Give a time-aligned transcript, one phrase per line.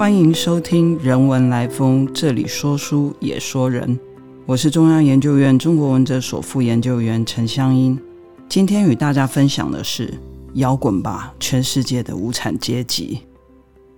[0.00, 4.00] 欢迎收听《人文来风》，这里说书也说人。
[4.46, 8.00] 我是中央研究院中国文哲所副研究员陈香英。
[8.48, 10.08] 今天与大家分享的是
[10.54, 13.18] 《摇滚吧，全世界的无产阶级》。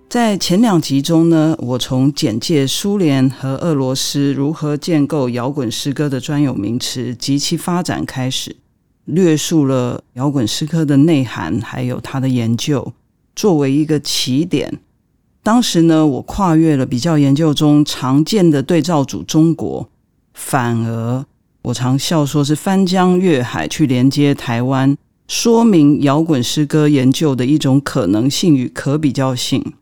[0.09, 8.57] 在前两集中呢，我从简介苏联和俄罗斯如何建构摇滚诗歌的专有名词及其发展开始，
[9.05, 12.93] 略述了摇滚诗歌的内涵，还有它的研究，
[13.37, 14.81] 作为一个起点。
[15.45, 19.89] 当时呢，我跨越了比较研究中常见的对照组中国，
[20.35, 21.25] 反而
[21.63, 24.97] 我常笑说是翻江越海去连接台湾，
[25.27, 29.73] 说明摇滚诗歌研究的一种可能性与可比较性。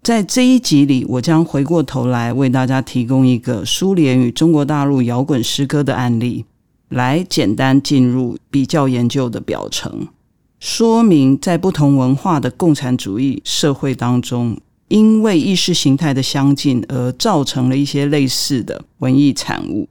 [0.00, 6.44] 在这一集里，我将回过头来为大家提供一个苏联与中国大陆摇滚诗歌的案例，
[6.88, 10.06] 来简单进入比较研究的表层，
[10.60, 14.56] 说明在不同文化的共产主义社会当中。
[14.90, 19.88] 因为意识形态的相近而造成了一些类似的文艺产物。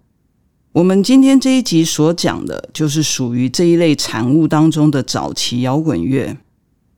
[0.73, 6.37] 我们今天这一集所讲的，就是属于这一类产物当中的早期摇滚乐。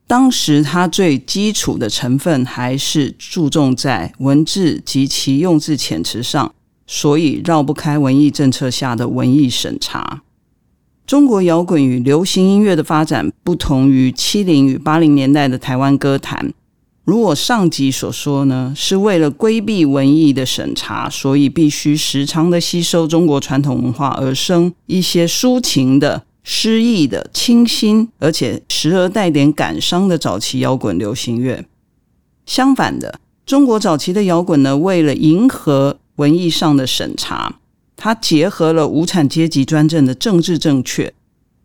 [0.07, 6.53] 当时它最基础的成分还是注重在文字及其用字遣词上，
[6.87, 10.23] 所以绕不开文艺政策下的文艺审查。
[11.05, 16.51] 中国摇滚与流行音乐的发展，不同于七零与八零年代的台湾歌坛。
[17.11, 31.65] 如我上集所说呢，是为了规避文艺的审查，所以必须时常的吸收中国传统文化而生一些抒情的、诗意的、清新，而且时而带点感伤的早期摇滚流行乐。
[32.45, 37.55] 相反的，中国早期的摇滚呢，为了迎合文艺上的审查，
[37.97, 41.13] 它结合了无产阶级专政的政治正确。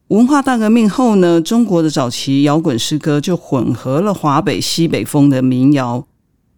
[0.09, 6.07] 文化大革命后呢，中国的早期摇滚诗歌就混合了华北、西北风的民谣，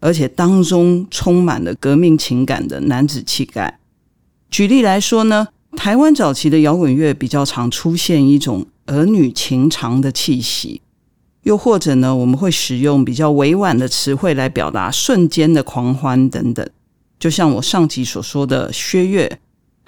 [0.00, 3.80] 而且当中充满了革命情感的男子气概。
[4.50, 10.82] 举例来说呢，台湾早期的摇滚乐比较常出现一种儿女情长的气息，
[11.44, 16.68] 又或者呢，我们会使用比较委婉的词汇来表达瞬间的狂欢等等。
[17.18, 19.40] 就像我上集所说的薛岳。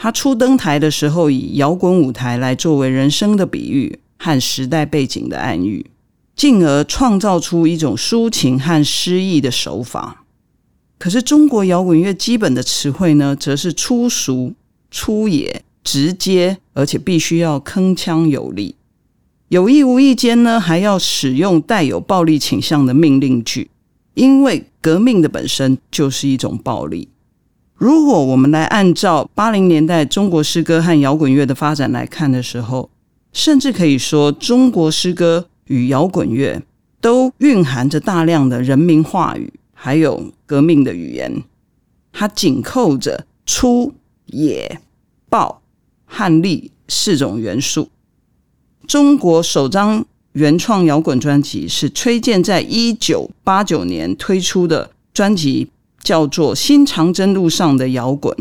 [0.02, 5.84] 他初登台的时候，以摇滚舞台来作为人生的比喻和时代背景的暗喻，
[6.34, 10.24] 进而创造出一种抒情和诗意的手法。
[10.98, 14.54] 可是，中国摇滚乐基本的词汇呢，则是粗俗、
[14.90, 18.76] 粗野、直接，而且必须要铿锵有力，
[19.48, 23.68] 有意无意间呢，还要使用带有暴力倾向的命令句，
[24.14, 27.10] 因为革命的本身就是一种暴力。
[27.80, 32.90] 如果我们来按照八零年代中国诗歌和摇滚乐的发展来看的时候，
[33.32, 36.60] 甚至可以说，中国诗歌与摇滚乐
[37.00, 41.42] 都蕴含着大量的人民话语，还有革命的语言。
[42.12, 43.94] 它紧扣着粗、
[44.26, 44.82] 野、
[45.30, 45.62] 暴、
[46.04, 47.88] 悍、力四种元素。
[48.86, 55.70] 中国首张原创摇滚专辑是崔健在一九八九年推出的专辑。
[56.02, 58.34] 叫做《新长征路上的摇滚》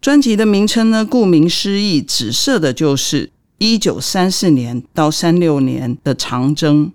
[0.00, 6.92] 专辑的名称呢，顾名思义，指涉的就是一九三四年到三六年的长征。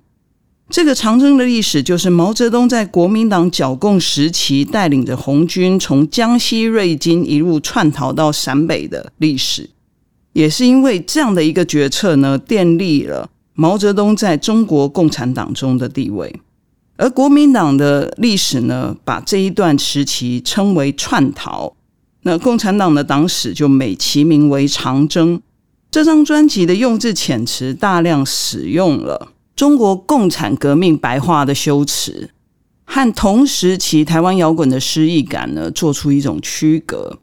[0.69, 9.69] 这个长征的历史，就是毛泽东在国民党剿共时期带领着红军从江西瑞金一路窜逃到陕北的历史。
[10.31, 16.33] 也是因为这样的一个决策呢，奠立了毛泽东在中国共产党中的地位。
[17.01, 21.73] 而国民党的历史呢，把这一段时期称为串逃。
[22.21, 25.41] 那共产党的党史就美其名为长征。
[25.89, 32.29] 这张专辑的用字遣词大量使用了中国共产革命白话的修辞，
[32.85, 37.17] 和同时期台湾摇滚的诗意感呢，做出一种区隔。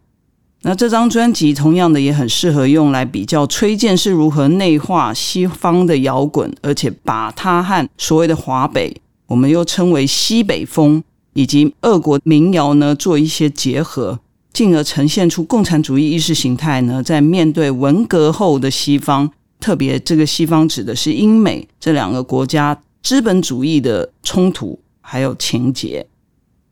[0.62, 9.00] 那这张专辑同样的也很适合用来比较崔健是如何内化西方的摇滚，而且把它和所谓的华北。
[9.28, 11.04] 我们又称为西北风，
[11.34, 14.18] 以及俄国民谣呢，做一些结合，
[14.54, 19.30] 进而呈现出共产主义意识形态呢，在面对文革后的西方，
[19.60, 26.06] 特别这个西方指的是英美这两个国家资本主义的冲突还有情节。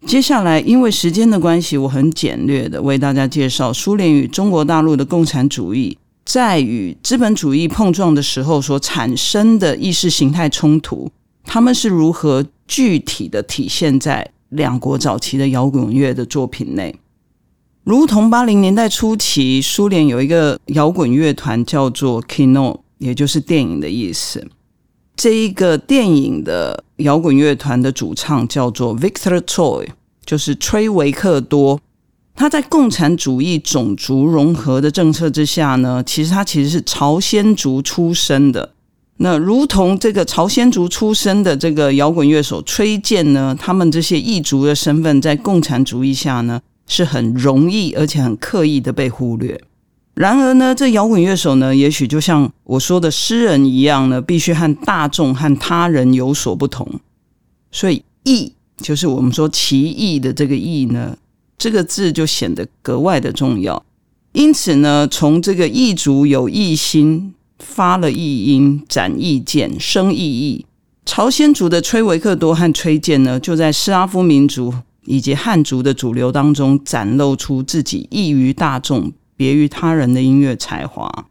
[0.06, 11.10] 接下来，因为时间的关系，我很简略的为大家介绍苏联与中国大陆的共产主义在与资本主义碰撞的时候所产生的意识形态冲突。
[11.46, 16.94] 他们是如何具体的体现在两国早期的摇滚乐的作品内？
[17.84, 24.46] 如同八零年代初期，苏联有一个摇滚乐团叫做 Kino，也就是电影的意思。
[25.14, 29.86] 这一个电影的摇滚乐团的主唱叫做 Victor Tsoi，
[30.26, 31.80] 就是崔维克多。
[32.34, 38.74] 他在共产主义种族融合的政策之下呢，其实他其实是朝鲜族出身的。
[39.18, 49.60] 那如同这个朝鲜族出身的这个摇滚乐手崔健呢，他们这些异族的身份在共产主义下呢，是很容易而且很刻意的被忽略。
[50.14, 57.00] 然而呢，这摇滚乐手呢，也许就像我说的诗人一样呢，必须和大众和他人有所不同。
[57.70, 61.16] 所以“异”就是我们说奇异的这个“异”呢。
[61.58, 63.82] 这个字就显得格外的重要，
[64.32, 70.66] 因此呢，从这个异族有异心，发了异音，展异见，生异义。
[71.04, 74.74] 朝鲜族的崔维克多和崔健呢，就在斯拉夫民族
[75.04, 81.26] 以及汉族的主流当中，展露出自己异于大众、别于他人的音乐才华。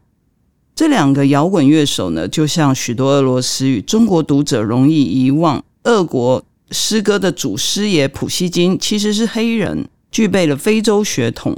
[0.74, 9.88] 这两个摇滚乐手呢，就像许多俄罗斯语中国读者容易遗忘，俄国诗歌的祖师爷普希金其实是黑人。
[10.08, 11.54] 具备了非洲血统，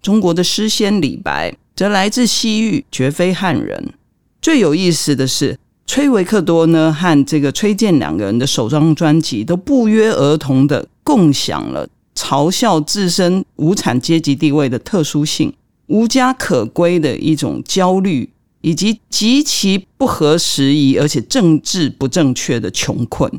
[0.00, 3.94] 中国的诗仙李白则来自西域，绝非汉人。
[4.42, 15.52] 最有意思的是，崔维克多呢和这个崔健两个人的首张专辑都不约而同的共享了嘲笑自身无产阶级地位的特殊性、
[15.86, 18.30] 无家可归的一种焦虑，
[18.60, 23.30] 以及极其不合时宜而且政治不正确的穷困，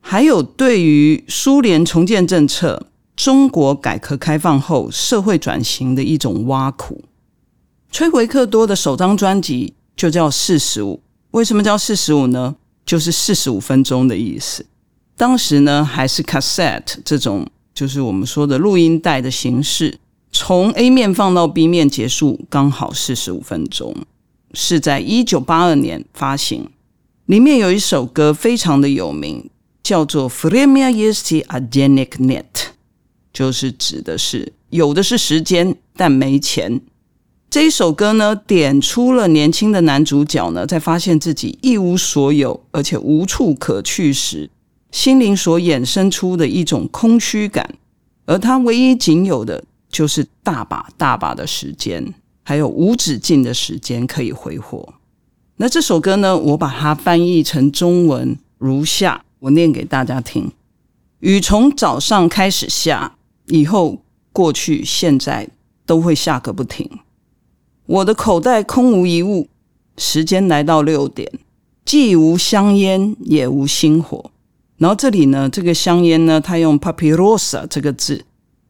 [0.00, 2.86] 还有对于苏联重建政策。
[3.16, 7.04] 中国改革开放后社会转型的一种挖苦。
[7.94, 10.94] 崔维克多的首张专辑就叫《四十五》，
[11.30, 12.56] 为什么叫四十五呢？
[12.84, 14.66] 就是四十五分钟的意思。
[15.16, 19.96] 当时呢还是 cassette 这种，就是我们说的录音带的形式，
[20.32, 23.94] 从 A 面放到 B 面结束，刚好四十五分钟，
[24.54, 26.68] 是在一九八二年发行。
[27.26, 29.48] 里面有一首歌非常的有名，
[29.84, 32.42] 叫做《Fremia Yesti Adenik Net》。
[33.32, 36.80] 就是指的是有的是时间，但没钱。
[37.54, 44.50] 这一首歌呢，点出了年轻的男主角呢，在发现自己一无所有，而且无处可去时，
[44.90, 47.76] 心灵所衍生出的一种空虚感。
[48.26, 52.12] 而他唯一仅有的，就是大把大把的时间，
[52.42, 54.94] 还有无止境的时间可以挥霍。
[55.58, 60.50] 那这首歌呢，我把它翻译成中文如下，我念给大家听：
[61.20, 63.14] 雨从早上开始下。
[63.46, 64.02] 以后、
[64.32, 65.48] 过去、现在
[65.86, 66.90] 都会下个不停。
[67.86, 69.48] 我的口袋空无一物，
[69.96, 71.30] 时间来到六点，
[71.84, 74.30] 既无香烟，也无星火。
[74.78, 78.24] 然后这里呢，这个香烟呢，它用 papyrosa 这个字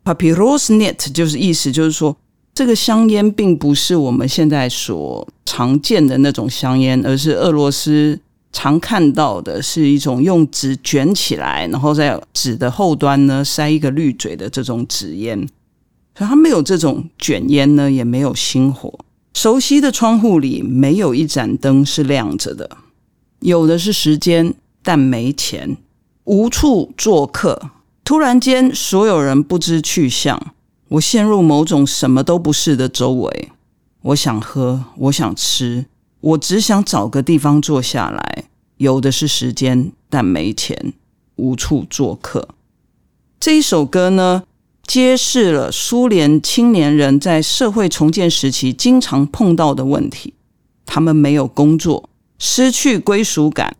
[0.05, 2.17] ，papyrosnet 就是意思，就是说
[2.55, 8.21] 这个香烟并不是我们现在所常见的那种香烟，而是俄罗斯。
[8.57, 15.45] 常看到的是一种用纸卷起来，然后在纸的后端呢塞一个滤嘴的这种纸烟，
[16.15, 19.01] 可它没有这种卷烟呢，也没有星火。
[19.35, 22.71] 熟悉的窗户里没有一盏灯是亮着的，
[23.41, 25.77] 有的是时间，但没钱，
[26.25, 27.71] 无处做客。
[28.05, 30.55] 突然间，所有人不知去向，
[30.89, 33.49] 我陷入某种什么都不是的周围。
[34.03, 35.87] 我想喝，我想吃。
[36.21, 38.45] 我只想找个地方坐下来，
[38.77, 40.93] 有的是时间，但没钱，
[41.37, 42.49] 无处做客。
[43.41, 44.45] 这一首歌呢，
[44.87, 50.35] 揭示了苏联青年人在社会重建时期经常碰到的问题：
[50.85, 53.77] 他们没有工作，失去归属感，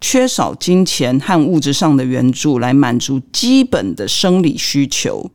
[0.00, 5.30] 缺少金钱和物质上的援助来满足基本的生理需求。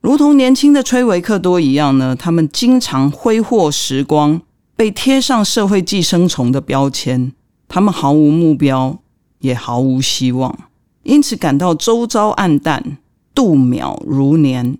[0.00, 4.40] 如同年轻的崔维克多一样呢，他们经常挥霍时光。
[4.76, 7.32] 被贴上社会寄生虫的标签，
[7.66, 9.00] 他们毫无目标，
[9.40, 10.56] 也毫无希望，
[11.02, 12.98] 因此感到周遭暗淡，
[13.38, 14.76] 度秒如年。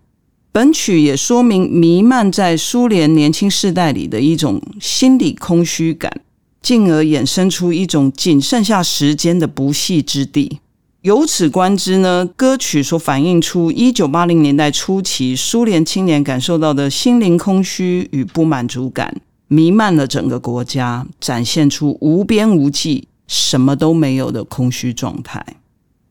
[0.51, 6.23] 本曲也说明弥漫在苏联年轻世代里的一种心理空虚感，
[6.61, 10.59] 进而衍生出一种仅剩下时间的不系之地。
[11.03, 19.21] 由此观之呢，歌曲所反映出一九八零年代初期苏联青年感受到的心灵空虚与不满足感。
[19.47, 25.47] 弥漫了整个国家，展现出无边无际、什么都没有的空虚状态。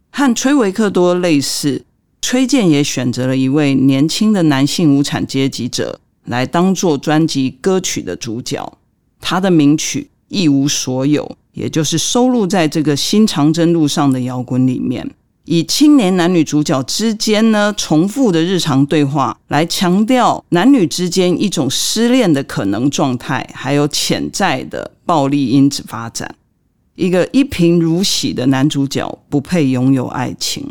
[0.10, 1.84] 和崔维克多类似，
[2.22, 8.78] 崔健也选择了一位年轻的男性无产阶级者来当做专辑歌曲的主角。
[9.22, 15.10] 他的名曲《一无所有》，也就是收录在这个新长征路上的摇滚里面。
[15.46, 26.36] 以青年男女主角之间呢重复的日常对话，来强调男女之间一种失恋的可能状态，还有潜在的暴力因子发展。
[26.96, 30.70] 一个一贫如洗的男主角不配拥有爱情。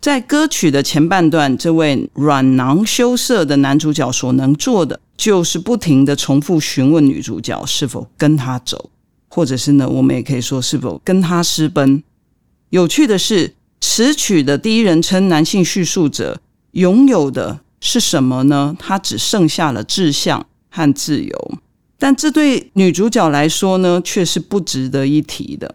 [0.00, 8.90] 在歌曲的前半段，这位软囊羞涩的男主角所能做的，就是不停的重复询问女主角是否跟他走，
[9.28, 12.02] 或者是呢，我们也可以说是否跟他私奔。
[12.70, 16.40] 有趣的是，词曲的第一人称男性叙述者
[16.72, 18.76] 拥有的是什么呢？
[18.78, 21.58] 他只剩下了志向和自由，
[21.98, 25.74] 但这对女主角来说呢，却是不值得一提的。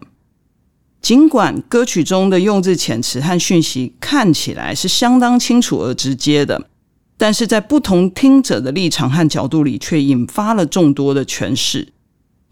[1.04, 6.70] 尽管歌曲中的用字遣词和讯息看起来是相当清楚而直接的，
[7.18, 11.88] 但是在不同听者的立场和角度里，却引发了众多的诠释，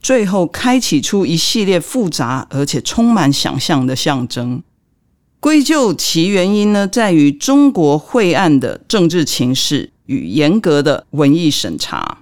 [0.03, 4.63] 最后开启出一系列复杂而且充满想象的象征。
[5.41, 12.22] 归咎其原因呢，在于中国晦暗的政治情势与严格的文艺审查。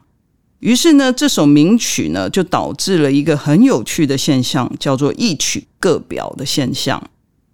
[0.61, 7.03] 于是呢，这首名曲呢，就导致了一个很有趣的现象，叫做一曲各表的现象。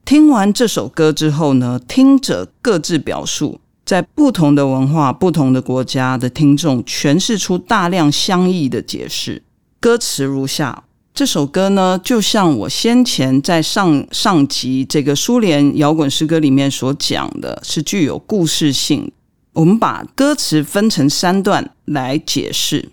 [0.05, 9.45] 听完这首歌之后呢，听者各自表述，在不同的文化、不同的国家的听众诠释出大量相异的解释。
[9.79, 10.83] 歌词如下：
[11.15, 19.13] 这首歌呢，就像我先前在上上集这个苏联摇滚诗歌里面所讲的，是具有故事性。
[19.53, 22.91] 我们把歌词分成三段来解释。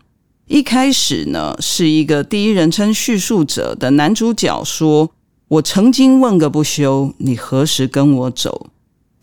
[0.53, 5.09] 一开始呢，是一个第一人称叙述者的男主角说
[5.49, 8.67] ：“我曾经问个不休，你何时跟我走？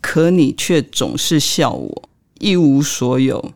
[0.01, 2.09] 可你却总是笑我
[2.39, 3.53] 一无所有。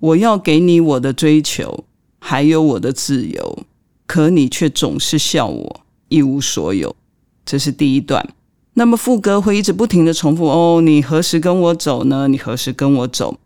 [0.00, 1.84] 我要给你我的追求，
[2.18, 3.60] 还有我的自由，
[4.08, 6.96] 可你却总是笑我一无所有。”
[7.46, 8.34] 这是第一段。
[8.74, 12.26] 那么副歌会一直不停的重复：“哦，你何时跟我走呢？
[12.26, 13.38] 你何时跟我走？”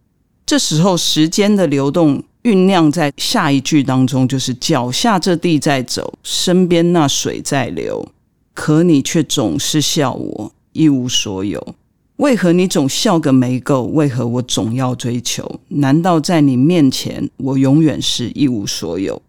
[0.47, 2.23] 这时候时间的流动。
[2.45, 8.07] 酝酿在下一句当中，就是脚下这地在走，身边那水在流，
[8.53, 11.75] 可你却总是笑我一无所有。
[12.17, 13.85] 为何你总笑个没够？
[13.85, 15.61] 为何我总要追求？
[15.69, 19.21] 难道在你面前，我永远是一无所有？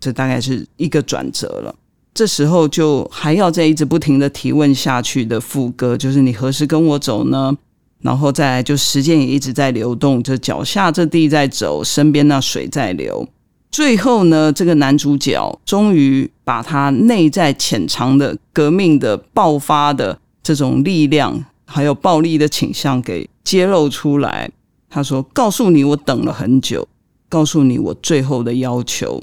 [0.00, 1.74] 这大概是一个转折了。
[2.12, 7.56] 这时候就还要再一直不停的提问下去的副歌，就是你何时跟我走呢？
[8.04, 13.26] 然后再来，就时间也一直在流动，就脚下这地在走，身边那水在流。
[13.70, 24.50] 最后呢，这个男主角终于把他内在潜藏的革命的爆发的这种力量，还有暴力的倾向给揭露出来。
[24.90, 26.86] 他说：“告诉你，我等了很久。
[27.30, 29.22] 告诉你，我最后的要求，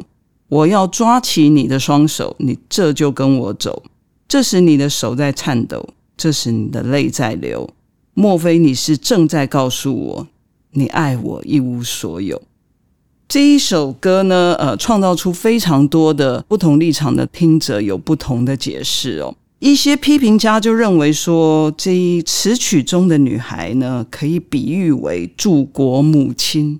[0.50, 3.84] 我要抓起你的双手，你这就跟我走。
[4.28, 7.70] 这时你的手在颤抖，这时你的泪在流。”
[8.13, 10.27] 莫非你是正在告诉我，
[10.72, 12.41] 你爱我一无所有？
[13.27, 19.34] 这一首歌呢，呃，创造出非常多的不同立场的听者有不同的解释哦。
[19.60, 26.80] 一些批评家就认为说，这一词曲中的女孩呢，可以比喻为祖国母亲。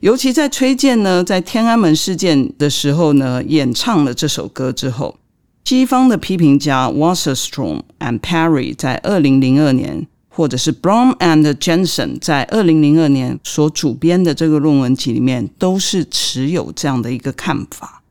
[0.00, 5.16] 尤其在崔健呢，在天安门事件的时候呢，演唱了这首歌之后，
[5.64, 10.08] 西方的批评家 Wasserstrom and Perry 在二零零二年。
[10.36, 18.02] 或者是 Brown and Jensen 在二零零二年所主编的这个论文集里面，都是持有这样的一个看法。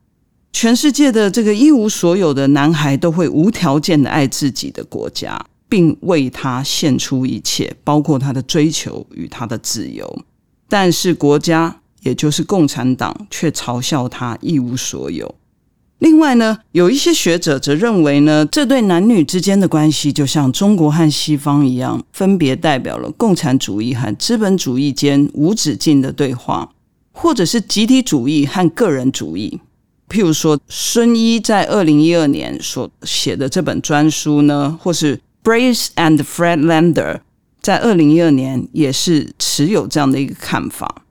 [0.52, 10.24] 全世界的这个一无所有的男孩都会无条件的爱自己的国家，并为他献出一切，包括他的追求与他的自由。
[10.68, 15.32] 但是国家，也就是共产党，却嘲笑他一无所有。
[15.98, 26.70] 另外呢，有一些学者则认为呢，这对男女之间的关系就像中国和西方一样，分别代表了共产主义和资本主义间无止境的对话，
[27.12, 29.58] 或者是集体主义和个人主义。
[30.08, 37.20] 譬如说，孙一在二零一二年所写的这本专书呢，或是 Brace and Fred Lander
[37.62, 41.05] 在二零一二年也是持有这样的一个看法。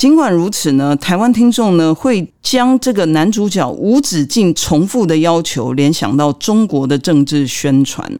[0.00, 8.18] 尽管如此呢，台湾听众呢会将这个男主角无止境重复的要求联想到中国的政治宣传，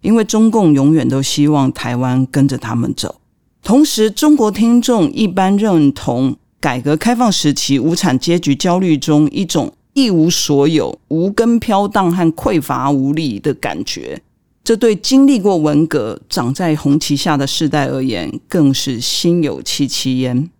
[0.00, 3.20] 因为中共永远都希望台湾跟着他们走。
[3.62, 14.20] 同时，中国听众一般认同改革开放时期无产阶级焦虑中一种一无所有、无根飘荡和匮乏无力的感觉，
[14.64, 20.50] 这对经历过文革、长在红旗下的世代而言，更是心有戚戚焉。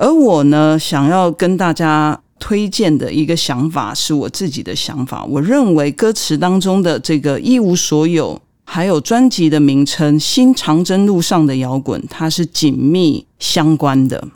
[0.00, 5.22] 而我呢，想要跟大家推荐的一个想法，是我自己的想法。
[5.26, 14.28] 我认为歌词当中的这个一无所有，还有专辑的名称《新长征路上的摇滚》，它是紧密相关的，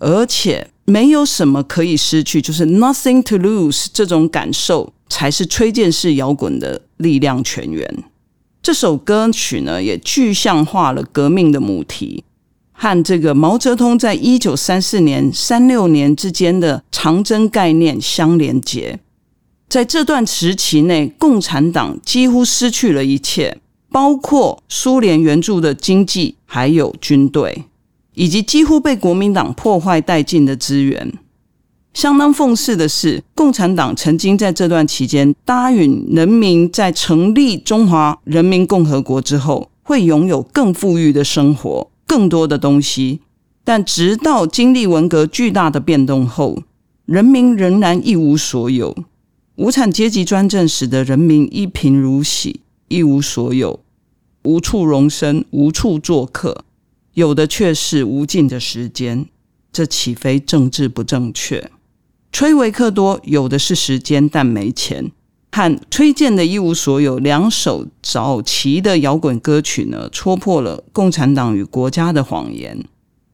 [0.00, 8.02] 而且没有什么可以失去，就是 nothing to lose 这种感受，才是崔健式摇滚的力量泉源。
[8.60, 12.24] 这首歌曲呢，也具象化了革命的母题
[12.82, 18.98] 和这个毛泽东在一九三四年、三六年之间的长征概念相连接。
[19.68, 23.58] 在这段时期内，共产党几乎失去了一切，
[23.88, 27.66] 包括苏联援助的经济，还有军队，
[28.14, 31.12] 以及几乎被国民党破坏殆尽的资源。
[31.94, 43.20] 相当讽刺的是，共产党曾经在这段期间答应人民，在成立中华人民共和国之后，会拥有更富裕的生活、更多的东西。
[43.64, 46.62] 但直到经历文革巨大的变动后，
[47.06, 48.94] 人民仍然一无所有。
[49.54, 53.80] 无产阶级专政使得人民一贫如洗，一无所有，
[54.42, 56.66] 无处容身，无处做客，
[57.14, 59.26] 有的却是无尽的时间。
[59.72, 61.70] 这岂非政治不正确？
[62.30, 65.12] 崔维克多有的是时间，但没钱。
[65.54, 72.82] 和崔健的一无所有两首早期的摇滚歌曲呢，戳破了共产党与国家的谎言，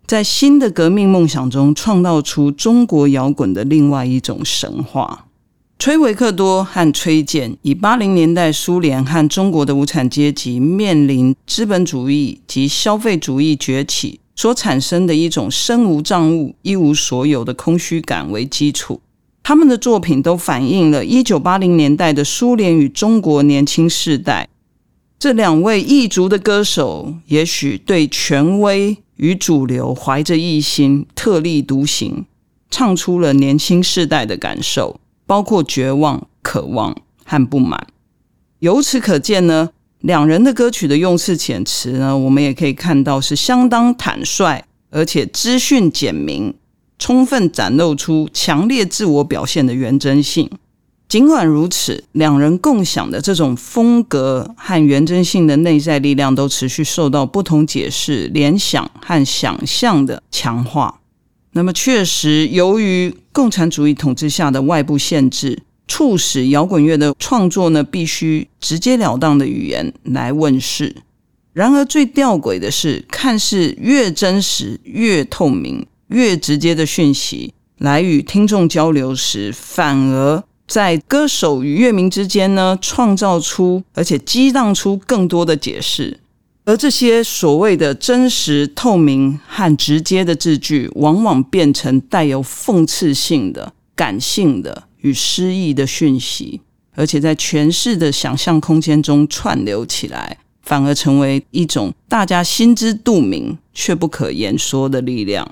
[0.04, 5.26] 在新的革命梦想中创造出中国摇滚的另外一种神话。
[5.78, 14.18] 崔维克多和崔健以八零年代苏联和中国的无产阶级面临资本主义及消费主义崛起。
[14.34, 19.00] 所产生的一种身无障物、一无所有的空虚感为基础，
[19.48, 24.46] 他们的作品都反映了一九八零年代的苏联与中国年轻世代。
[25.18, 32.26] 这两位异族的歌手，也许对权威与主流怀着异心，特立独行，
[32.68, 37.86] 唱出了年轻世代的感受，包括绝望、渴望和不满。
[38.58, 39.70] 由此可见呢。
[40.00, 46.54] 两人的歌曲的用词遣词呢，我们也可以看到是相当坦率，而且资讯简明，
[46.98, 50.50] 充分展露出强烈自我表现的原真性。
[51.08, 61.00] 尽管如此，两人共享的这种风格和原真性的内在力量，都持续受到不同解释、联想和想象的强化。
[61.52, 65.62] 那么，确实由于共产主义统治下的外部限制。
[65.90, 70.94] 促使摇滚乐的创作呢，必须直截了当的语言来问世。
[71.54, 86.20] 然而，最吊诡的是，看似越真实、越透明、越直接的讯息，来与听众交流时，反而在歌手与乐迷之间呢，创造出而且激荡出更多的解释。
[86.64, 94.84] 而这些所谓的真实、透明和直接的字句，往往变成带有讽刺性的、感性的。
[95.00, 96.60] 与诗意的讯息，
[96.96, 105.48] 而且在诠释的想象空间中串流起来，反而成为一种大家心知肚明却不可言说的力量。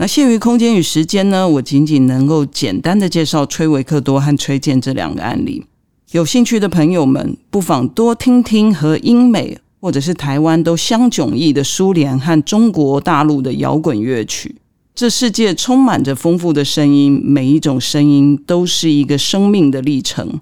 [0.00, 1.48] 那限于空间与时间呢？
[1.48, 5.64] 我仅仅能够简单的介绍崔维克多和崔健这两个案例。
[6.12, 14.54] 有兴趣的朋友们，不妨多听听和英美或者是台湾都相迥异的苏联和中国大陆的摇滚乐曲。
[14.94, 20.38] 这世界充满着丰富的声音，每一种声音都是一个生命的历程。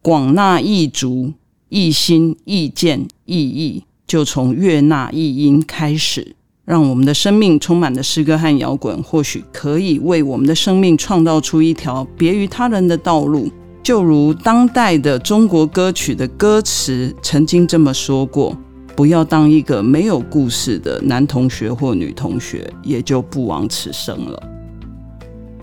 [0.00, 1.32] 广纳异族、
[1.68, 13.50] 异心、异见、异义，就从悦纳异音开始，让我们的生命充满了诗歌和摇滚，或许可以为我们的生命创造出一条别于他人的道路。
[13.82, 18.56] 就如当代的中国歌曲的歌词曾经这么说过。
[18.94, 24.42] 不要当一个没有故事的男同学或女同学，也就不枉此生了。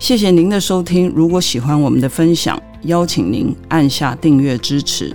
[0.00, 1.08] 谢谢您的收听。
[1.14, 5.14] 如果喜欢我们的分享，邀请您按下订阅支持。